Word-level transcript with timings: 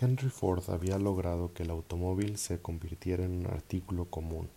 Henry 0.00 0.28
Ford 0.28 0.62
había 0.68 0.96
logrado 0.98 1.52
que 1.52 1.64
el 1.64 1.70
automóvil 1.70 2.38
se 2.38 2.58
convirtiera 2.60 3.24
en 3.24 3.32
un 3.32 3.46
artículo 3.46 4.04
común, 4.04 4.48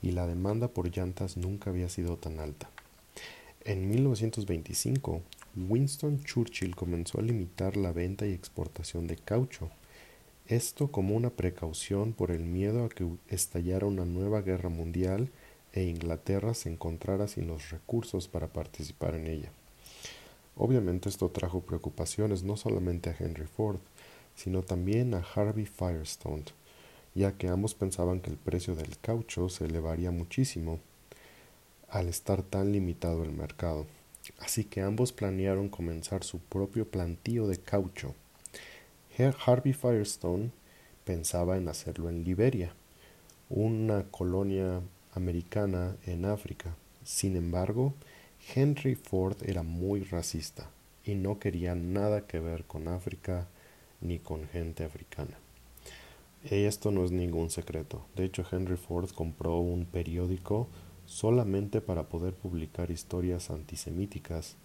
y 0.00 0.12
la 0.12 0.26
demanda 0.26 0.68
por 0.68 0.90
llantas 0.90 1.36
nunca 1.36 1.68
había 1.68 1.90
sido 1.90 2.16
tan 2.16 2.38
alta. 2.40 2.70
En 3.62 3.90
1925, 3.90 5.20
Winston 5.68 6.22
Churchill 6.24 6.74
comenzó 6.74 7.18
a 7.18 7.22
limitar 7.22 7.76
la 7.76 7.92
venta 7.92 8.26
y 8.26 8.32
exportación 8.32 9.06
de 9.06 9.16
caucho, 9.16 9.70
esto 10.46 10.90
como 10.90 11.14
una 11.14 11.30
precaución 11.30 12.14
por 12.14 12.30
el 12.30 12.44
miedo 12.44 12.84
a 12.84 12.88
que 12.88 13.06
estallara 13.28 13.86
una 13.86 14.06
nueva 14.06 14.40
guerra 14.40 14.70
mundial 14.70 15.30
e 15.72 15.84
Inglaterra 15.84 16.54
se 16.54 16.70
encontrara 16.70 17.28
sin 17.28 17.46
los 17.46 17.70
recursos 17.70 18.28
para 18.28 18.48
participar 18.48 19.14
en 19.14 19.26
ella. 19.26 19.52
Obviamente 20.56 21.08
esto 21.08 21.28
trajo 21.28 21.60
preocupaciones 21.60 22.42
no 22.42 22.56
solamente 22.56 23.10
a 23.10 23.16
Henry 23.18 23.46
Ford, 23.46 23.78
sino 24.34 24.62
también 24.62 25.14
a 25.14 25.24
Harvey 25.34 25.66
Firestone, 25.66 26.44
ya 27.14 27.32
que 27.32 27.48
ambos 27.48 27.74
pensaban 27.74 28.20
que 28.20 28.30
el 28.30 28.36
precio 28.36 28.74
del 28.74 28.98
caucho 28.98 29.48
se 29.48 29.66
elevaría 29.66 30.10
muchísimo 30.10 30.80
al 31.88 32.08
estar 32.08 32.42
tan 32.42 32.72
limitado 32.72 33.24
el 33.24 33.32
mercado. 33.32 33.86
Así 34.38 34.64
que 34.64 34.80
ambos 34.80 35.12
planearon 35.12 35.68
comenzar 35.68 36.24
su 36.24 36.38
propio 36.38 36.88
plantío 36.88 37.46
de 37.46 37.58
caucho. 37.58 38.14
Harvey 39.44 39.74
Firestone 39.74 40.50
pensaba 41.04 41.58
en 41.58 41.68
hacerlo 41.68 42.08
en 42.08 42.24
Liberia, 42.24 42.72
una 43.50 44.04
colonia 44.04 44.80
americana 45.12 45.96
en 46.06 46.24
África. 46.24 46.74
Sin 47.04 47.36
embargo, 47.36 47.92
Henry 48.54 48.94
Ford 48.94 49.36
era 49.42 49.62
muy 49.62 50.04
racista 50.04 50.70
y 51.04 51.14
no 51.14 51.38
quería 51.38 51.74
nada 51.74 52.26
que 52.26 52.38
ver 52.38 52.64
con 52.64 52.88
África 52.88 53.46
ni 54.00 54.18
con 54.18 54.46
gente 54.48 54.84
africana. 54.84 55.38
Esto 56.44 56.90
no 56.90 57.04
es 57.04 57.10
ningún 57.10 57.50
secreto. 57.50 58.06
De 58.16 58.24
hecho, 58.24 58.44
Henry 58.50 58.76
Ford 58.76 59.10
compró 59.10 59.58
un 59.58 59.84
periódico 59.84 60.68
solamente 61.04 61.80
para 61.80 62.08
poder 62.08 62.34
publicar 62.34 62.90
historias 62.90 63.50
antisemíticas 63.50 64.56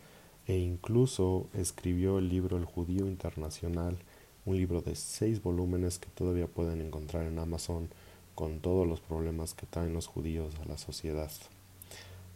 e 0.48 0.58
incluso 0.58 1.50
escribió 1.54 2.20
el 2.20 2.30
libro 2.30 2.58
El 2.58 2.66
Judío 2.66 3.08
Internacional, 3.08 3.98
un 4.46 4.58
libro 4.58 4.82
de 4.82 4.96
seis 4.96 5.42
volúmenes 5.42 5.98
que 5.98 6.10
todavía 6.10 6.48
pueden 6.48 6.82
encontrar 6.82 7.26
en 7.26 7.40
Amazon 7.40 7.90
con 8.36 8.60
todos 8.60 8.88
los 8.88 9.02
problemas 9.02 9.54
que 9.54 9.66
traen 9.66 9.94
los 9.94 10.08
judíos 10.08 10.54
a 10.64 10.66
la 10.66 10.78
sociedad. 10.78 11.32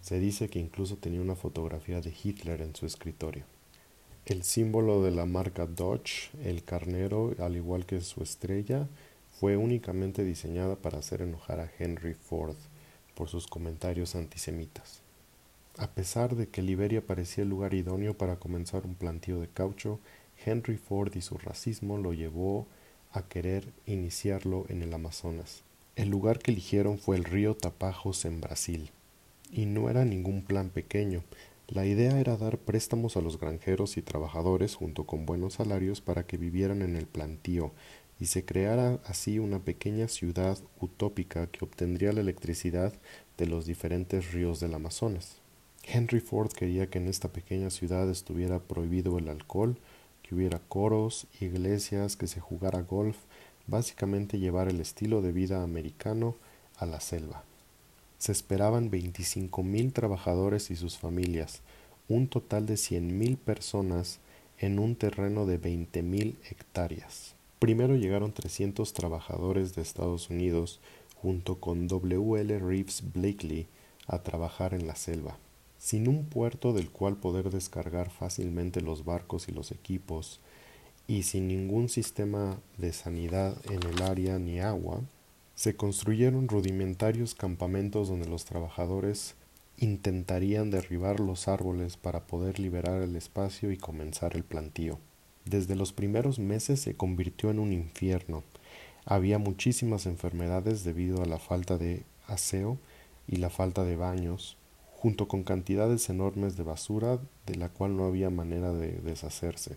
Se 0.01 0.19
dice 0.19 0.49
que 0.49 0.59
incluso 0.59 0.97
tenía 0.97 1.21
una 1.21 1.35
fotografía 1.35 2.01
de 2.01 2.13
Hitler 2.23 2.61
en 2.61 2.75
su 2.75 2.85
escritorio. 2.85 3.43
El 4.29 4.43
símbolo 4.43 5.01
de 5.01 5.09
la 5.09 5.25
marca 5.25 5.65
Dodge, 5.65 6.29
el 6.43 6.63
carnero, 6.63 7.33
al 7.39 7.55
igual 7.55 7.87
que 7.87 7.99
su 8.01 8.21
estrella, 8.21 8.87
fue 9.39 9.57
únicamente 9.57 10.23
diseñada 10.23 10.75
para 10.75 10.99
hacer 10.99 11.23
enojar 11.23 11.59
a 11.59 11.71
Henry 11.79 12.13
Ford 12.13 12.55
por 13.15 13.27
sus 13.27 13.47
comentarios 13.47 14.13
antisemitas. 14.13 15.01
A 15.79 15.87
pesar 15.87 16.35
de 16.35 16.47
que 16.47 16.61
Liberia 16.61 17.01
parecía 17.01 17.41
el 17.41 17.49
lugar 17.49 17.73
idóneo 17.73 18.15
para 18.15 18.35
comenzar 18.35 18.85
un 18.85 18.93
plantío 18.93 19.41
de 19.41 19.47
caucho, 19.47 19.99
Henry 20.45 20.77
Ford 20.77 21.15
y 21.15 21.21
su 21.21 21.39
racismo 21.39 21.97
lo 21.97 22.13
llevó 22.13 22.67
a 23.11 23.23
querer 23.23 23.73
iniciarlo 23.87 24.67
en 24.69 24.83
el 24.83 24.93
Amazonas. 24.93 25.63
El 25.95 26.09
lugar 26.09 26.37
que 26.37 26.51
eligieron 26.51 26.99
fue 26.99 27.17
el 27.17 27.23
río 27.23 27.55
Tapajos 27.55 28.25
en 28.25 28.41
Brasil. 28.41 28.91
Y 29.51 29.65
no 29.65 29.89
era 29.89 30.05
ningún 30.05 30.43
plan 30.43 30.69
pequeño. 30.69 31.23
La 31.71 31.85
idea 31.85 32.19
era 32.19 32.35
dar 32.35 32.57
préstamos 32.57 33.15
a 33.15 33.21
los 33.21 33.39
granjeros 33.39 33.97
y 33.97 34.01
trabajadores 34.01 34.73
junto 34.73 35.05
con 35.05 35.27
buenos 35.27 35.53
salarios 35.53 36.01
para 36.01 36.25
que 36.25 36.35
vivieran 36.35 36.81
en 36.81 36.95
el 36.95 37.05
plantío 37.05 37.73
y 38.19 38.25
se 38.25 38.43
creara 38.43 38.99
así 39.05 39.37
una 39.37 39.59
pequeña 39.59 40.07
ciudad 40.07 40.57
utópica 40.81 41.45
que 41.45 41.63
obtendría 41.63 42.11
la 42.11 42.21
electricidad 42.21 42.93
de 43.37 43.45
los 43.45 43.67
diferentes 43.67 44.33
ríos 44.33 44.59
del 44.59 44.73
Amazonas. 44.73 45.41
Henry 45.83 46.21
Ford 46.21 46.51
quería 46.51 46.89
que 46.89 46.97
en 46.97 47.07
esta 47.07 47.31
pequeña 47.31 47.69
ciudad 47.69 48.09
estuviera 48.09 48.57
prohibido 48.57 49.19
el 49.19 49.29
alcohol, 49.29 49.77
que 50.23 50.33
hubiera 50.33 50.57
coros, 50.57 51.27
iglesias, 51.39 52.15
que 52.15 52.25
se 52.25 52.39
jugara 52.39 52.81
golf 52.81 53.17
básicamente 53.67 54.39
llevar 54.39 54.69
el 54.69 54.81
estilo 54.81 55.21
de 55.21 55.33
vida 55.33 55.61
americano 55.61 56.35
a 56.77 56.87
la 56.87 56.99
selva. 56.99 57.43
Se 58.19 58.31
esperaban 58.31 58.91
25.000 58.91 59.93
trabajadores 59.93 60.69
y 60.69 60.75
sus 60.75 60.97
familias, 60.97 61.61
un 62.07 62.27
total 62.27 62.65
de 62.65 62.75
100.000 62.75 63.37
personas 63.37 64.19
en 64.59 64.77
un 64.77 64.95
terreno 64.95 65.45
de 65.45 65.59
20.000 65.59 66.35
hectáreas. 66.51 67.35
Primero 67.59 67.95
llegaron 67.95 68.33
300 68.33 68.93
trabajadores 68.93 69.73
de 69.73 69.81
Estados 69.81 70.29
Unidos 70.29 70.79
junto 71.21 71.59
con 71.59 71.87
W. 71.87 72.41
L. 72.41 72.59
Reeves 72.59 73.03
Blakely 73.13 73.67
a 74.07 74.21
trabajar 74.21 74.73
en 74.73 74.85
la 74.85 74.95
selva. 74.95 75.37
Sin 75.77 76.07
un 76.07 76.25
puerto 76.25 76.73
del 76.73 76.89
cual 76.89 77.15
poder 77.15 77.49
descargar 77.49 78.09
fácilmente 78.09 78.81
los 78.81 79.05
barcos 79.05 79.47
y 79.47 79.53
los 79.53 79.71
equipos, 79.71 80.41
y 81.07 81.23
sin 81.23 81.47
ningún 81.47 81.89
sistema 81.89 82.59
de 82.77 82.91
sanidad 82.93 83.57
en 83.69 83.81
el 83.83 84.01
área 84.01 84.39
ni 84.39 84.59
agua, 84.59 85.01
se 85.59 85.75
construyeron 85.75 86.47
rudimentarios 86.47 87.35
campamentos 87.35 88.07
donde 88.07 88.29
los 88.29 88.45
trabajadores 88.45 89.35
intentarían 89.75 90.71
derribar 90.71 91.19
los 91.19 91.49
árboles 91.49 91.97
para 91.97 92.27
poder 92.27 92.59
liberar 92.59 93.01
el 93.01 93.17
espacio 93.17 93.69
y 93.69 93.75
comenzar 93.75 94.37
el 94.37 94.45
plantío. 94.45 94.99
Desde 95.43 95.75
los 95.75 95.91
primeros 95.91 96.39
meses 96.39 96.79
se 96.79 96.95
convirtió 96.95 97.49
en 97.49 97.59
un 97.59 97.73
infierno. 97.73 98.45
Había 99.03 99.37
muchísimas 99.37 100.05
enfermedades 100.05 100.85
debido 100.85 101.21
a 101.21 101.25
la 101.25 101.39
falta 101.39 101.77
de 101.77 102.03
aseo 102.25 102.77
y 103.27 103.35
la 103.35 103.49
falta 103.49 103.83
de 103.83 103.97
baños, 103.97 104.55
junto 104.93 105.27
con 105.27 105.43
cantidades 105.43 106.09
enormes 106.09 106.55
de 106.55 106.63
basura 106.63 107.19
de 107.45 107.55
la 107.55 107.67
cual 107.67 107.97
no 107.97 108.05
había 108.05 108.29
manera 108.29 108.71
de 108.71 108.93
deshacerse. 109.01 109.75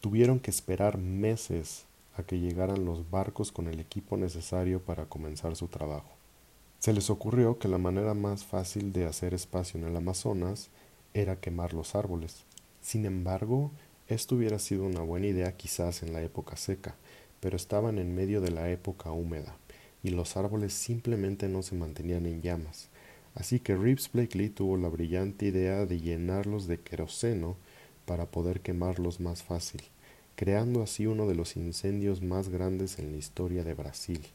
Tuvieron 0.00 0.40
que 0.40 0.50
esperar 0.50 0.98
meses 0.98 1.84
a 2.16 2.22
que 2.22 2.38
llegaran 2.38 2.84
los 2.84 3.10
barcos 3.10 3.52
con 3.52 3.68
el 3.68 3.80
equipo 3.80 4.16
necesario 4.16 4.80
para 4.80 5.06
comenzar 5.06 5.56
su 5.56 5.68
trabajo. 5.68 6.10
Se 6.78 6.92
les 6.92 7.10
ocurrió 7.10 7.58
que 7.58 7.68
la 7.68 7.78
manera 7.78 8.14
más 8.14 8.44
fácil 8.44 8.92
de 8.92 9.06
hacer 9.06 9.34
espacio 9.34 9.78
en 9.78 9.86
el 9.86 9.96
Amazonas 9.96 10.68
era 11.14 11.36
quemar 11.36 11.74
los 11.74 11.94
árboles. 11.94 12.44
Sin 12.80 13.06
embargo, 13.06 13.70
esto 14.08 14.34
hubiera 14.34 14.58
sido 14.58 14.84
una 14.84 15.00
buena 15.00 15.28
idea 15.28 15.56
quizás 15.56 16.02
en 16.02 16.12
la 16.12 16.22
época 16.22 16.56
seca, 16.56 16.96
pero 17.40 17.56
estaban 17.56 17.98
en 17.98 18.14
medio 18.14 18.40
de 18.40 18.50
la 18.50 18.70
época 18.70 19.12
húmeda, 19.12 19.56
y 20.02 20.10
los 20.10 20.36
árboles 20.36 20.72
simplemente 20.72 21.48
no 21.48 21.62
se 21.62 21.76
mantenían 21.76 22.26
en 22.26 22.42
llamas. 22.42 22.88
Así 23.34 23.60
que 23.60 23.76
Reeves 23.76 24.10
Blakely 24.12 24.50
tuvo 24.50 24.76
la 24.76 24.88
brillante 24.88 25.46
idea 25.46 25.86
de 25.86 26.00
llenarlos 26.00 26.66
de 26.66 26.80
queroseno 26.80 27.56
para 28.04 28.26
poder 28.26 28.60
quemarlos 28.60 29.20
más 29.20 29.42
fácil, 29.42 29.82
creando 30.42 30.82
así 30.82 31.06
uno 31.06 31.28
de 31.28 31.36
los 31.36 31.54
incendios 31.54 32.20
más 32.20 32.48
grandes 32.48 32.98
en 32.98 33.12
la 33.12 33.16
historia 33.16 33.62
de 33.62 33.74
Brasil. 33.74 34.26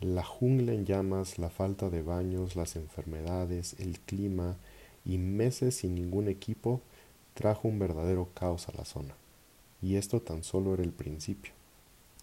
La 0.00 0.24
jungla 0.24 0.72
en 0.72 0.84
llamas, 0.84 1.38
la 1.38 1.48
falta 1.48 1.90
de 1.90 2.02
baños, 2.02 2.56
las 2.56 2.74
enfermedades, 2.74 3.76
el 3.78 4.00
clima 4.00 4.56
y 5.04 5.18
meses 5.18 5.76
sin 5.76 5.94
ningún 5.94 6.26
equipo 6.26 6.80
trajo 7.34 7.68
un 7.68 7.78
verdadero 7.78 8.30
caos 8.34 8.68
a 8.68 8.72
la 8.76 8.84
zona. 8.84 9.14
Y 9.80 9.94
esto 9.94 10.20
tan 10.20 10.42
solo 10.42 10.74
era 10.74 10.82
el 10.82 10.90
principio. 10.90 11.52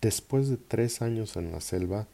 Después 0.02 0.50
de 0.50 0.58
tres 0.58 1.02
años 1.02 1.38
en 1.38 1.54
la 1.54 1.62
selva, 1.62 2.08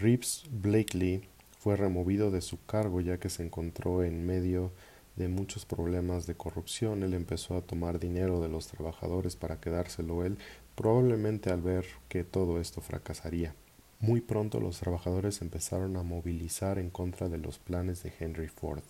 Reeves 0.00 0.46
Blakely 0.50 1.22
fue 1.60 1.76
removido 1.76 2.32
de 2.32 2.40
su 2.40 2.58
cargo 2.66 3.00
ya 3.00 3.18
que 3.18 3.30
se 3.30 3.44
encontró 3.44 4.02
en 4.02 4.26
medio 4.26 4.72
de 5.18 5.28
muchos 5.28 5.66
problemas 5.66 6.26
de 6.26 6.36
corrupción. 6.36 7.02
Él 7.02 7.12
empezó 7.12 7.56
a 7.56 7.62
tomar 7.62 7.98
dinero 7.98 8.40
de 8.40 8.48
los 8.48 8.68
trabajadores 8.68 9.36
para 9.36 9.60
quedárselo 9.60 10.24
él, 10.24 10.38
probablemente 10.74 11.50
al 11.50 11.60
ver 11.60 11.84
que 12.08 12.24
todo 12.24 12.60
esto 12.60 12.80
fracasaría. 12.80 13.54
Muy 14.00 14.20
pronto 14.20 14.60
los 14.60 14.78
trabajadores 14.78 15.42
empezaron 15.42 15.96
a 15.96 16.04
movilizar 16.04 16.78
en 16.78 16.88
contra 16.88 17.28
de 17.28 17.38
los 17.38 17.58
planes 17.58 18.02
de 18.04 18.12
Henry 18.18 18.48
Ford. 18.48 18.84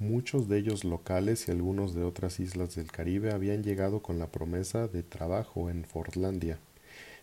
Muchos 0.00 0.48
de 0.48 0.58
ellos 0.58 0.82
locales 0.82 1.46
y 1.46 1.52
algunos 1.52 1.94
de 1.94 2.02
otras 2.02 2.40
islas 2.40 2.74
del 2.74 2.90
Caribe 2.90 3.30
habían 3.30 3.62
llegado 3.62 4.02
con 4.02 4.18
la 4.18 4.32
promesa 4.32 4.88
de 4.88 5.04
trabajo 5.04 5.70
en 5.70 5.84
Fordlandia. 5.84 6.58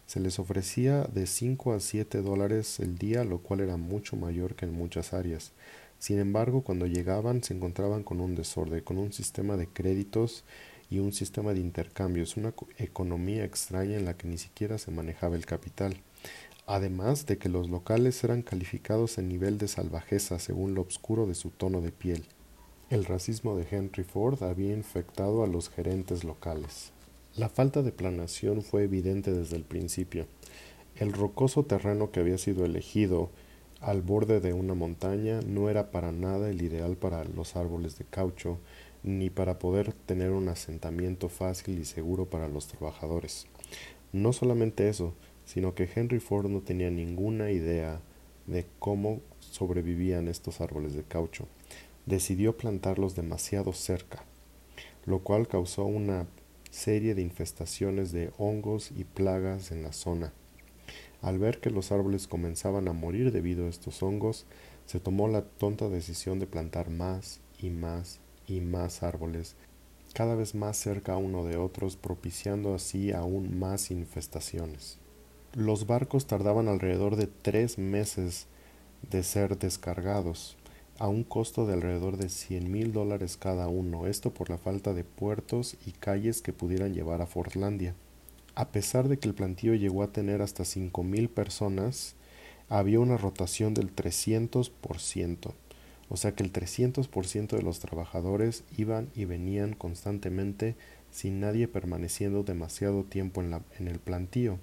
Se 0.05 0.21
les 0.21 0.39
ofrecía 0.39 1.03
de 1.03 1.27
5 1.27 1.73
a 1.73 1.81
7 1.81 2.21
dólares 2.21 2.79
el 2.79 2.97
día, 2.97 3.25
lo 3.25 3.39
cual 3.39 3.59
era 3.59 3.75
mucho 3.75 4.15
mayor 4.15 4.55
que 4.55 4.65
en 4.65 4.73
muchas 4.73 5.13
áreas. 5.13 5.51
Sin 5.99 6.17
embargo, 6.19 6.61
cuando 6.61 6.87
llegaban 6.87 7.43
se 7.43 7.53
encontraban 7.53 8.03
con 8.03 8.21
un 8.21 8.33
desorden, 8.33 8.81
con 8.81 8.97
un 8.97 9.11
sistema 9.11 9.57
de 9.57 9.67
créditos 9.67 10.45
y 10.89 10.99
un 10.99 11.11
sistema 11.11 11.53
de 11.53 11.59
intercambios, 11.59 12.37
una 12.37 12.53
economía 12.77 13.43
extraña 13.43 13.97
en 13.97 14.05
la 14.05 14.15
que 14.15 14.27
ni 14.27 14.37
siquiera 14.37 14.77
se 14.77 14.91
manejaba 14.91 15.35
el 15.35 15.45
capital. 15.45 15.97
Además 16.65 17.25
de 17.25 17.37
que 17.37 17.49
los 17.49 17.69
locales 17.69 18.23
eran 18.23 18.43
calificados 18.43 19.17
en 19.17 19.27
nivel 19.27 19.57
de 19.57 19.67
salvajeza 19.67 20.39
según 20.39 20.73
lo 20.73 20.83
oscuro 20.83 21.27
de 21.27 21.35
su 21.35 21.49
tono 21.49 21.81
de 21.81 21.91
piel. 21.91 22.25
El 22.89 23.05
racismo 23.05 23.55
de 23.55 23.67
Henry 23.69 24.03
Ford 24.03 24.41
había 24.41 24.73
infectado 24.73 25.43
a 25.43 25.47
los 25.47 25.69
gerentes 25.69 26.23
locales. 26.23 26.91
La 27.35 27.49
falta 27.49 27.83
de 27.83 27.91
planeación 27.91 28.61
fue 28.61 28.83
evidente 28.83 29.31
desde 29.31 29.57
el 29.57 29.63
principio. 29.63 30.27
El 30.95 31.13
rocoso 31.13 31.63
terreno 31.63 32.11
que 32.11 32.19
había 32.19 32.37
sido 32.37 32.65
elegido 32.65 33.29
al 33.81 34.01
borde 34.01 34.41
de 34.41 34.53
una 34.53 34.73
montaña 34.73 35.39
no 35.45 35.69
era 35.69 35.91
para 35.91 36.11
nada 36.11 36.49
el 36.49 36.61
ideal 36.61 36.97
para 36.97 37.23
los 37.23 37.55
árboles 37.55 37.97
de 37.97 38.05
caucho, 38.05 38.59
ni 39.03 39.29
para 39.29 39.59
poder 39.59 39.93
tener 39.93 40.31
un 40.31 40.49
asentamiento 40.49 41.29
fácil 41.29 41.79
y 41.79 41.85
seguro 41.85 42.25
para 42.25 42.49
los 42.49 42.67
trabajadores. 42.67 43.47
No 44.11 44.33
solamente 44.33 44.89
eso, 44.89 45.13
sino 45.45 45.75
que 45.75 45.89
Henry 45.93 46.19
Ford 46.19 46.49
no 46.49 46.59
tenía 46.59 46.89
ninguna 46.89 47.51
idea 47.51 48.01
de 48.47 48.65
cómo 48.79 49.21
sobrevivían 49.39 50.27
estos 50.27 50.59
árboles 50.59 50.93
de 50.93 51.03
caucho. 51.03 51.47
Decidió 52.05 52.57
plantarlos 52.57 53.15
demasiado 53.15 53.71
cerca, 53.71 54.25
lo 55.05 55.19
cual 55.19 55.47
causó 55.47 55.85
una 55.85 56.27
serie 56.69 57.15
de 57.15 57.21
infestaciones 57.21 58.11
de 58.11 58.31
hongos 58.37 58.91
y 58.91 59.05
plagas 59.05 59.71
en 59.71 59.83
la 59.83 59.93
zona. 59.93 60.33
Al 61.21 61.37
ver 61.37 61.59
que 61.59 61.69
los 61.69 61.91
árboles 61.91 62.27
comenzaban 62.27 62.87
a 62.87 62.93
morir 62.93 63.31
debido 63.31 63.65
a 63.65 63.69
estos 63.69 64.01
hongos, 64.01 64.45
se 64.85 64.99
tomó 64.99 65.27
la 65.27 65.43
tonta 65.43 65.89
decisión 65.89 66.39
de 66.39 66.47
plantar 66.47 66.89
más 66.89 67.41
y 67.59 67.69
más 67.69 68.19
y 68.47 68.61
más 68.61 69.03
árboles, 69.03 69.55
cada 70.13 70.35
vez 70.35 70.55
más 70.55 70.77
cerca 70.77 71.17
uno 71.17 71.43
de 71.45 71.57
otros, 71.57 71.95
propiciando 71.95 72.73
así 72.73 73.11
aún 73.11 73.59
más 73.59 73.91
infestaciones. 73.91 74.97
Los 75.53 75.85
barcos 75.85 76.25
tardaban 76.25 76.67
alrededor 76.67 77.15
de 77.15 77.27
tres 77.27 77.77
meses 77.77 78.47
de 79.09 79.23
ser 79.23 79.57
descargados, 79.57 80.57
a 80.97 81.07
un 81.07 81.23
costo 81.23 81.65
de 81.65 81.73
alrededor 81.73 82.17
de 82.17 82.29
cien 82.29 82.71
mil 82.71 82.91
dólares 82.91 83.37
cada 83.37 83.67
uno, 83.67 84.07
esto 84.07 84.33
por 84.33 84.49
la 84.49 84.57
falta 84.57 84.93
de 84.93 85.03
puertos 85.03 85.77
y 85.85 85.91
calles 85.91 86.41
que 86.41 86.53
pudieran 86.53 86.93
llevar 86.93 87.21
a 87.21 87.25
Fortlandia. 87.25 87.95
A 88.59 88.73
pesar 88.73 89.07
de 89.07 89.17
que 89.17 89.29
el 89.29 89.35
plantío 89.35 89.73
llegó 89.73 90.03
a 90.03 90.11
tener 90.11 90.41
hasta 90.41 90.65
cinco 90.65 91.01
mil 91.01 91.29
personas, 91.29 92.15
había 92.67 92.99
una 92.99 93.15
rotación 93.15 93.73
del 93.73 93.95
300%, 93.95 95.53
o 96.09 96.17
sea 96.17 96.35
que 96.35 96.43
el 96.43 96.51
300% 96.51 97.55
de 97.55 97.61
los 97.61 97.79
trabajadores 97.79 98.65
iban 98.77 99.11
y 99.15 99.23
venían 99.23 99.75
constantemente 99.75 100.75
sin 101.09 101.39
nadie 101.39 101.69
permaneciendo 101.69 102.43
demasiado 102.43 103.05
tiempo 103.05 103.41
en 103.41 103.87
el 103.87 103.99
plantío, 103.99 104.59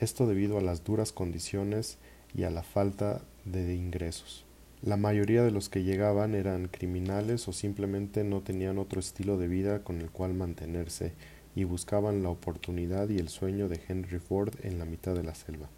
esto 0.00 0.26
debido 0.26 0.56
a 0.56 0.62
las 0.62 0.82
duras 0.82 1.12
condiciones 1.12 1.98
y 2.34 2.44
a 2.44 2.50
la 2.50 2.62
falta 2.62 3.20
de 3.44 3.74
ingresos. 3.74 4.46
La 4.80 4.96
mayoría 4.96 5.42
de 5.42 5.50
los 5.50 5.68
que 5.68 5.82
llegaban 5.82 6.34
eran 6.34 6.68
criminales 6.68 7.46
o 7.46 7.52
simplemente 7.52 8.24
no 8.24 8.40
tenían 8.40 8.78
otro 8.78 9.00
estilo 9.00 9.36
de 9.36 9.48
vida 9.48 9.84
con 9.84 10.00
el 10.00 10.08
cual 10.08 10.32
mantenerse 10.32 11.12
y 11.54 11.64
buscaban 11.64 12.22
la 12.22 12.30
oportunidad 12.30 13.08
y 13.08 13.18
el 13.18 13.28
sueño 13.28 13.68
de 13.68 13.80
Henry 13.88 14.18
Ford 14.18 14.54
en 14.62 14.78
la 14.78 14.84
mitad 14.84 15.14
de 15.14 15.22
la 15.22 15.34
selva. 15.34 15.68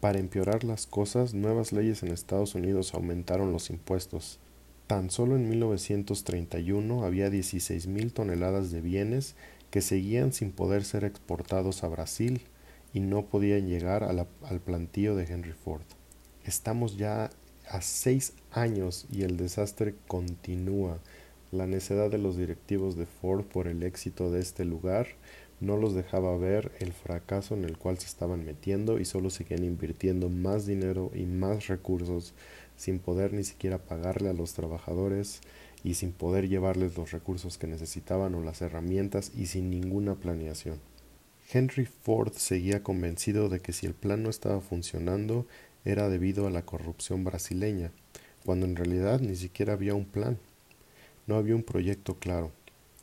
Para 0.00 0.20
empeorar 0.20 0.62
las 0.62 0.86
cosas, 0.86 1.34
nuevas 1.34 1.72
leyes 1.72 2.02
en 2.02 2.12
Estados 2.12 2.54
Unidos 2.54 2.94
aumentaron 2.94 3.52
los 3.52 3.70
impuestos. 3.70 4.38
Tan 4.86 5.10
solo 5.10 5.36
en 5.36 5.48
1931 5.48 7.04
había 7.04 7.28
16.000 7.28 8.12
toneladas 8.12 8.70
de 8.70 8.80
bienes 8.80 9.34
que 9.70 9.80
seguían 9.80 10.32
sin 10.32 10.52
poder 10.52 10.84
ser 10.84 11.04
exportados 11.04 11.82
a 11.82 11.88
Brasil 11.88 12.42
y 12.94 13.00
no 13.00 13.26
podían 13.26 13.68
llegar 13.68 14.04
al 14.04 14.60
plantío 14.60 15.14
de 15.16 15.24
Henry 15.24 15.52
Ford. 15.52 15.82
Estamos 16.44 16.96
ya 16.96 17.30
a 17.68 17.82
seis 17.82 18.32
años 18.52 19.06
y 19.12 19.22
el 19.22 19.36
desastre 19.36 19.94
continúa. 20.06 20.98
La 21.50 21.66
necedad 21.66 22.10
de 22.10 22.18
los 22.18 22.36
directivos 22.36 22.96
de 22.96 23.06
Ford 23.06 23.44
por 23.44 23.68
el 23.68 23.82
éxito 23.82 24.30
de 24.30 24.40
este 24.40 24.64
lugar 24.64 25.06
no 25.60 25.76
los 25.76 25.94
dejaba 25.94 26.36
ver 26.36 26.72
el 26.78 26.92
fracaso 26.92 27.54
en 27.54 27.64
el 27.64 27.78
cual 27.78 27.98
se 27.98 28.06
estaban 28.06 28.44
metiendo 28.44 28.98
y 29.00 29.04
solo 29.04 29.30
seguían 29.30 29.64
invirtiendo 29.64 30.28
más 30.28 30.66
dinero 30.66 31.10
y 31.14 31.24
más 31.24 31.66
recursos 31.66 32.34
sin 32.76 32.98
poder 32.98 33.32
ni 33.32 33.44
siquiera 33.44 33.78
pagarle 33.78 34.28
a 34.28 34.34
los 34.34 34.52
trabajadores 34.52 35.40
y 35.82 35.94
sin 35.94 36.12
poder 36.12 36.48
llevarles 36.48 36.96
los 36.96 37.10
recursos 37.12 37.58
que 37.58 37.66
necesitaban 37.66 38.34
o 38.34 38.42
las 38.42 38.62
herramientas 38.62 39.32
y 39.34 39.46
sin 39.46 39.70
ninguna 39.70 40.16
planeación. 40.16 40.78
Henry 41.50 41.86
Ford 41.86 42.32
seguía 42.34 42.82
convencido 42.82 43.48
de 43.48 43.60
que 43.60 43.72
si 43.72 43.86
el 43.86 43.94
plan 43.94 44.22
no 44.22 44.28
estaba 44.28 44.60
funcionando 44.60 45.46
era 45.84 46.10
debido 46.10 46.46
a 46.46 46.50
la 46.50 46.62
corrupción 46.62 47.24
brasileña, 47.24 47.90
cuando 48.44 48.66
en 48.66 48.76
realidad 48.76 49.20
ni 49.20 49.34
siquiera 49.34 49.72
había 49.72 49.94
un 49.94 50.04
plan. 50.04 50.38
No 51.28 51.36
había 51.36 51.54
un 51.54 51.62
proyecto 51.62 52.14
claro. 52.14 52.50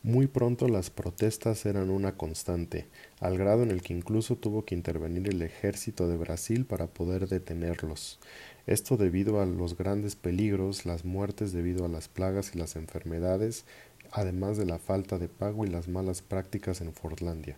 Muy 0.01 0.25
pronto 0.25 0.68
las 0.68 0.89
protestas 0.89 1.66
eran 1.68 1.92
una 1.92 2.18
constante, 2.18 2.88
al 3.19 3.38
grado 3.38 3.62
en 3.62 3.69
el 3.69 3.83
que 3.83 3.94
incluso 3.94 4.36
tuvo 4.36 4.66
que 4.66 4.74
intervenir 4.74 5.30
el 5.30 5.44
ejército 5.44 6.07
de 6.07 6.18
Brasil 6.18 6.66
para 6.66 6.88
poder 6.88 7.27
detenerlos. 7.27 8.19
Esto 8.66 8.98
debido 8.98 9.42
a 9.42 9.45
los 9.45 9.77
grandes 9.77 10.16
peligros, 10.16 10.88
las 10.88 11.06
muertes 11.06 11.54
debido 11.54 11.86
a 11.86 11.88
las 11.88 12.07
plagas 12.07 12.56
y 12.56 12.57
las 12.57 12.75
enfermedades, 12.75 13.63
además 14.12 14.57
de 14.57 14.66
la 14.66 14.80
falta 14.80 15.19
de 15.19 15.27
pago 15.27 15.63
y 15.63 15.69
las 15.69 15.88
malas 15.88 16.24
prácticas 16.24 16.81
en 16.81 16.94
Fortlandia. 16.94 17.57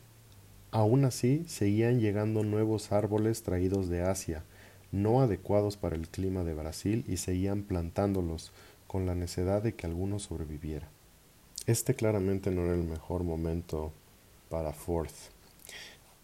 Aún 0.71 1.05
así, 1.05 1.45
seguían 1.47 2.01
llegando 2.01 2.43
nuevos 2.43 2.91
árboles 2.91 3.41
traídos 3.43 3.87
de 3.87 4.01
Asia, 4.01 4.43
no 4.91 5.21
adecuados 5.21 5.77
para 5.77 5.95
el 5.95 6.09
clima 6.09 6.43
de 6.43 6.53
Brasil, 6.53 7.05
y 7.07 7.17
seguían 7.17 7.63
plantándolos, 7.63 8.51
con 8.87 9.05
la 9.05 9.15
necesidad 9.15 9.61
de 9.61 9.75
que 9.75 9.85
alguno 9.85 10.19
sobreviviera. 10.19 10.89
Este 11.65 11.93
claramente 11.93 12.49
no 12.51 12.63
era 12.63 12.73
el 12.73 12.83
mejor 12.83 13.23
momento 13.23 13.91
para 14.49 14.73
Ford. 14.73 15.11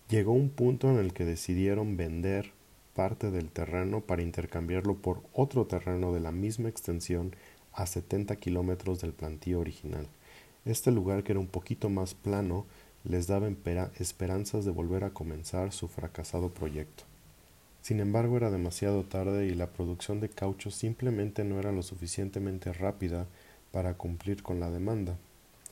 Llegó 0.09 0.31
un 0.31 0.49
punto 0.49 0.89
en 0.89 0.97
el 0.97 1.13
que 1.13 1.25
decidieron 1.25 1.97
vender 1.97 2.51
parte 2.93 3.31
del 3.31 3.49
terreno 3.49 4.01
para 4.01 4.21
intercambiarlo 4.21 4.95
por 4.95 5.21
otro 5.33 5.65
terreno 5.65 6.13
de 6.13 6.19
la 6.19 6.31
misma 6.31 6.69
extensión 6.69 7.35
a 7.73 7.85
70 7.85 8.35
kilómetros 8.37 9.01
del 9.01 9.13
plantío 9.13 9.59
original. 9.59 10.07
Este 10.65 10.91
lugar, 10.91 11.23
que 11.23 11.33
era 11.33 11.39
un 11.39 11.47
poquito 11.47 11.89
más 11.89 12.13
plano, 12.13 12.65
les 13.03 13.27
daba 13.27 13.49
esperanzas 13.99 14.63
de 14.63 14.71
volver 14.71 15.03
a 15.03 15.09
comenzar 15.09 15.73
su 15.73 15.87
fracasado 15.87 16.49
proyecto. 16.49 17.03
Sin 17.83 17.99
embargo, 17.99 18.37
era 18.37 18.49
demasiado 18.49 19.03
tarde 19.03 19.45
y 19.45 19.55
la 19.55 19.67
producción 19.67 20.21
de 20.21 20.29
caucho 20.29 20.71
simplemente 20.71 21.43
no 21.43 21.59
era 21.59 21.73
lo 21.73 21.83
suficientemente 21.83 22.71
rápida 22.71 23.27
para 23.73 23.95
cumplir 23.95 24.41
con 24.41 24.61
la 24.61 24.71
demanda, 24.71 25.17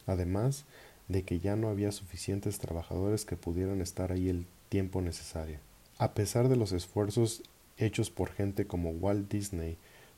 además 0.06 0.66
de 1.08 1.24
que 1.24 1.40
ya 1.40 1.56
no 1.56 1.70
había 1.70 1.94
suficientes 1.94 2.60
trabajadores 2.60 3.24
que 3.24 3.38
pudieran 3.38 3.80
estar 3.80 4.12
ahí 4.12 4.28
el 4.28 4.46
tiempo 4.68 5.02
necesario. 5.02 5.60
A 5.98 6.14
pesar 6.14 6.50
de 6.50 6.58
los 6.58 6.74
esfuerzos 6.74 7.44
hechos 7.78 8.10
por 8.10 8.30
gente 8.30 8.68
como 8.68 8.90
Walt 8.92 9.32
Disney 9.32 9.78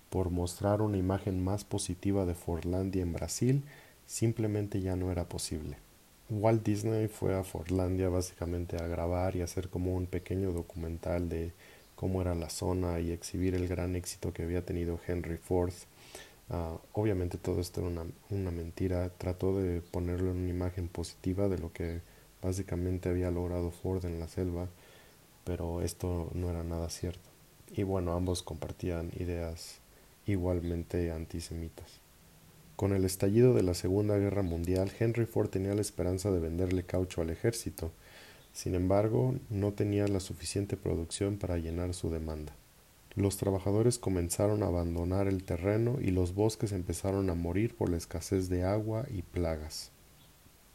por 0.10 0.32
mostrar 0.32 0.82
una 0.82 0.98
imagen 0.98 1.44
más 1.44 1.64
positiva 1.64 2.26
de 2.26 2.34
Forlandia 2.34 3.04
en 3.04 3.14
Brasil, 3.14 3.62
simplemente 4.08 4.82
ya 4.82 4.96
no 4.96 5.12
era 5.12 5.30
posible. 5.30 5.78
Walt 6.32 6.66
Disney 6.66 7.08
fue 7.08 7.36
a 7.36 7.44
Forlandia 7.44 8.10
básicamente 8.10 8.78
a 8.78 8.88
grabar 8.88 9.36
y 9.36 9.42
hacer 9.42 9.70
como 9.70 9.94
un 9.94 10.08
pequeño 10.08 10.54
documental 10.54 11.30
de 11.30 11.52
cómo 12.04 12.22
era 12.22 12.36
la 12.36 12.50
zona 12.50 13.00
y 13.00 13.12
exhibir 13.12 13.56
el 13.56 13.66
gran 13.66 13.96
éxito 13.96 14.34
que 14.34 14.44
había 14.44 14.66
tenido 14.66 15.00
Henry 15.08 15.38
Ford. 15.38 15.72
Ah, 16.50 16.76
obviamente 16.92 17.38
todo 17.38 17.62
esto 17.62 17.80
era 17.80 17.90
una, 17.90 18.04
una 18.30 18.52
mentira, 18.52 19.10
trató 19.18 19.58
de 19.58 19.80
ponerlo 19.80 20.32
en 20.32 20.40
una 20.40 20.50
imagen 20.50 20.90
positiva 20.90 21.48
de 21.48 21.60
lo 21.60 21.72
que 21.72 22.02
básicamente 22.42 23.08
había 23.08 23.32
logrado 23.32 23.72
Ford 23.72 24.04
en 24.04 24.20
la 24.20 24.28
selva, 24.28 24.68
pero 25.46 25.82
esto 25.82 26.30
no 26.34 26.50
era 26.50 26.62
nada 26.66 26.90
cierto. 26.90 27.30
Y 27.72 27.84
bueno, 27.84 28.12
ambos 28.12 28.44
compartían 28.44 29.10
ideas 29.18 29.78
igualmente 30.26 31.10
antisemitas. 31.10 32.02
Con 32.76 32.92
el 32.92 33.06
estallido 33.06 33.54
de 33.54 33.64
la 33.64 33.76
Segunda 33.76 34.18
Guerra 34.18 34.42
Mundial, 34.42 34.92
Henry 35.00 35.26
Ford 35.26 35.48
tenía 35.48 35.74
la 35.74 35.80
esperanza 35.80 36.32
de 36.32 36.42
venderle 36.42 36.84
caucho 36.84 37.22
al 37.22 37.30
ejército, 37.30 37.94
sin 38.54 38.76
embargo, 38.76 39.36
no 39.50 39.74
tenía 39.74 40.08
la 40.08 40.20
suficiente 40.20 40.78
producción 40.78 41.38
para 41.38 41.58
llenar 41.58 41.96
su 41.96 42.12
demanda. 42.12 42.56
Los 43.16 43.38
trabajadores 43.38 43.98
comenzaron 43.98 44.64
a 44.64 44.68
abandonar 44.68 45.28
el 45.28 45.44
terreno 45.44 45.98
y 46.00 46.12
los 46.12 46.36
bosques 46.36 46.72
empezaron 46.72 47.30
a 47.30 47.36
morir 47.36 47.76
por 47.76 47.90
la 47.90 47.98
escasez 47.98 48.50
de 48.50 48.64
agua 48.64 49.06
y 49.12 49.24
plagas. 49.24 49.92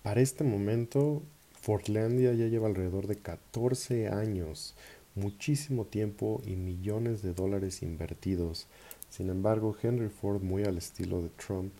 Para 0.02 0.20
este 0.20 0.42
momento, 0.42 1.23
Fortlandia 1.52 2.32
ya 2.35 2.47
lleva 2.47 2.66
alrededor 2.66 3.06
de 3.06 3.16
14 3.16 4.08
años, 4.08 4.75
muchísimo 5.14 5.85
tiempo 5.85 6.42
y 6.44 6.56
millones 6.56 7.23
de 7.23 7.32
dólares 7.32 7.82
invertidos. 7.82 8.66
Sin 9.11 9.30
embargo, 9.30 9.76
Henry 9.80 10.08
Ford, 10.08 10.42
muy 10.42 10.64
al 10.64 10.78
estilo 10.78 11.23
de 11.23 11.30
Trump, 11.30 11.73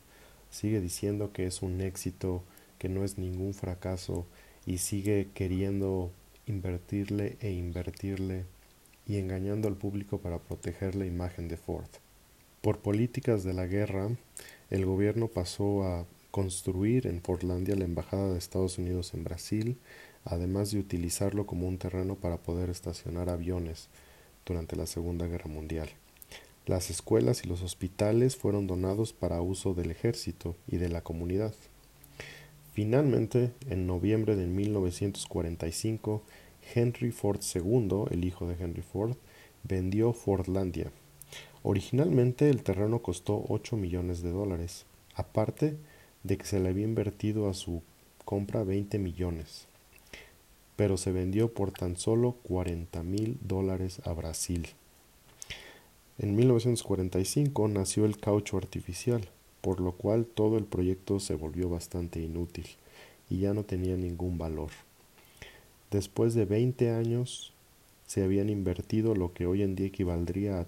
sigue 0.51 0.81
diciendo 0.81 1.33
que 1.33 1.47
es 1.47 1.63
un 1.63 1.81
éxito, 1.81 2.43
que 2.79 2.89
no 2.89 3.05
es 3.05 3.19
ningún 3.19 3.55
fracaso 3.55 4.27
y 4.69 4.77
sigue 4.77 5.29
queriendo 5.33 6.11
invertirle 6.47 7.39
e 7.41 7.53
invertirle 7.53 8.45
y 9.07 9.17
engañando 9.17 9.67
al 9.67 9.77
público 9.77 10.19
para 10.19 10.41
proteger 10.41 10.95
la 10.95 11.07
imagen 11.07 11.49
de 11.49 11.57
Ford. 11.57 11.89
Por 12.61 12.81
políticas 12.81 13.45
de 13.45 13.55
la 13.55 13.67
guerra, 13.67 14.11
el 14.69 14.85
gobierno 14.85 15.29
pasó 15.29 15.85
a 15.85 16.05
construir 16.31 17.07
en 17.07 17.21
Portlandia 17.21 17.77
la 17.77 17.87
embajada 17.87 18.31
de 18.31 18.37
Estados 18.37 18.77
Unidos 18.77 19.15
en 19.15 19.25
Brasil, 19.25 19.79
además 20.27 20.71
de 20.71 20.81
utilizarlo 20.81 21.47
como 21.47 21.67
un 21.67 21.79
terreno 21.79 22.17
para 22.17 22.37
poder 22.37 22.69
estacionar 22.69 23.31
aviones 23.31 23.89
durante 24.45 24.77
la 24.77 24.85
Segunda 24.85 25.27
Guerra 25.27 25.49
Mundial. 25.49 25.89
Las 26.67 26.91
escuelas 26.91 27.43
y 27.43 27.49
los 27.49 27.63
hospitales 27.63 28.37
fueron 28.37 28.67
donados 28.67 29.15
para 29.15 29.41
uso 29.41 29.73
del 29.73 29.91
ejército 29.91 30.57
y 30.67 30.77
de 30.77 30.91
la 30.91 31.01
comunidad. 31.01 31.55
Finalmente, 32.79 33.51
en 33.69 33.89
noviembre 33.89 34.37
de 34.37 34.47
1945, 34.47 36.23
Henry 36.77 37.11
Ford 37.11 37.41
II, 37.53 38.05
el 38.13 38.25
hijo 38.25 38.47
de 38.47 38.55
Henry 38.55 38.83
Ford, 38.83 39.17
vendió 39.65 40.13
Fordlandia. 40.13 40.93
Originalmente 41.65 42.49
el 42.49 42.63
terreno 42.63 43.03
costó 43.03 43.45
8 43.49 43.77
millones 43.77 44.23
de 44.23 44.31
dólares, 44.31 44.87
aparte 45.17 45.77
de 46.23 46.39
que 46.39 46.45
se 46.47 46.61
le 46.61 46.69
había 46.69 46.85
invertido 46.85 47.49
a 47.49 47.55
su 47.55 47.83
compra 48.25 48.63
20 48.63 49.01
millones, 49.01 49.67
pero 50.77 50.97
se 50.97 51.11
vendió 51.11 51.53
por 51.53 51.73
tan 51.73 51.97
solo 51.97 52.37
40 52.45 53.03
mil 53.03 53.39
dólares 53.41 54.01
a 54.05 54.13
Brasil. 54.13 54.69
En 56.19 56.37
1945 56.37 57.67
nació 57.67 58.05
el 58.05 58.19
caucho 58.19 58.57
artificial, 58.57 59.29
por 59.61 59.81
lo 59.81 59.93
cual 59.93 60.27
todo 60.27 60.59
el 60.59 60.65
proyecto 60.65 61.21
se 61.21 61.35
volvió 61.35 61.69
bastante 61.69 62.21
inútil 62.21 62.67
y 63.29 63.41
ya 63.41 63.55
no 63.55 63.65
tenía 63.65 63.97
ningún 63.97 64.39
valor. 64.39 64.71
Después 65.91 66.35
de 66.35 66.45
20 66.45 66.91
años 66.91 67.53
se 68.07 68.23
habían 68.23 68.49
invertido 68.49 69.15
lo 69.15 69.33
que 69.33 69.47
hoy 69.47 69.63
en 69.63 69.75
día 69.75 69.87
equivaldría 69.87 70.61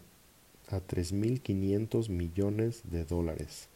a, 0.71 0.77
a 0.77 0.81
3.500 0.81 2.09
millones 2.09 2.83
de 2.91 3.05
dólares 3.05 3.69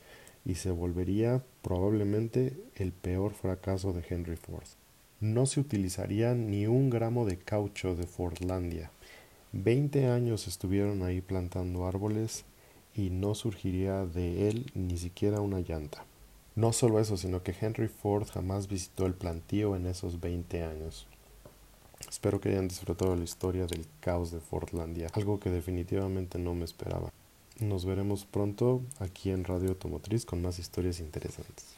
y 0.45 0.57
se 0.57 0.71
volvería 0.71 1.43
probablemente 1.63 2.57
el 2.77 2.93
peor 2.93 3.33
fracaso 3.33 3.93
de 3.93 4.05
Henry 4.09 4.37
Ford. 4.37 4.67
No 5.21 5.47
se 5.47 5.61
utilizaría 5.61 6.35
ni 6.35 6.67
un 6.67 6.91
gramo 6.91 7.25
de 7.25 7.39
caucho 7.39 7.95
de 7.95 8.07
Fordlandia. 8.07 8.91
Veinte 9.53 10.07
años 10.09 10.49
estuvieron 10.49 11.03
ahí 11.03 11.21
plantando 11.21 11.87
árboles 11.87 12.45
y 12.95 13.11
no 13.11 13.35
surgiría 13.35 14.07
de 14.07 14.49
él 14.49 14.71
ni 14.75 14.97
siquiera 14.99 15.41
una 15.41 15.61
llanta. 15.61 16.05
No 16.57 16.73
solo 16.73 17.01
eso, 17.01 17.17
sino 17.17 17.43
que 17.43 17.55
Henry 17.61 17.89
Ford 17.89 18.29
jamás 18.33 18.69
visitó 18.69 19.07
el 19.07 19.15
plantío 19.15 19.75
en 19.75 19.87
esos 19.87 20.21
20 20.21 20.63
años. 20.63 21.07
Espero 22.09 22.41
que 22.41 22.51
hayan 22.51 22.69
disfrutado 22.69 23.17
la 23.17 23.25
historia 23.25 23.67
del 23.67 23.87
caos 24.01 24.31
de 24.31 24.41
Fordlandia, 24.41 25.09
algo 25.15 25.41
que 25.41 25.51
definitivamente 25.51 26.39
no 26.39 26.55
me 26.55 26.65
esperaba. 26.65 27.13
Nos 27.59 27.85
veremos 27.85 28.25
pronto 28.25 28.83
aquí 28.99 29.31
en 29.31 29.45
Radio 29.45 29.71
Automotriz 29.71 30.25
con 30.25 30.43
más 30.43 30.59
historias 30.59 31.01
interesantes. 31.01 31.75